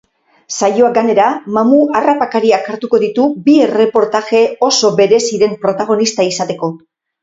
Saioak, 0.53 0.95
gainera, 0.95 1.27
mamu-harrapakariak 1.57 2.71
hartuko 2.73 3.03
ditu 3.05 3.29
bi 3.45 3.61
erreportaje 3.69 4.45
oso 4.73 4.95
bereziren 5.01 5.59
protagonista 5.65 6.31
izateko. 6.37 6.77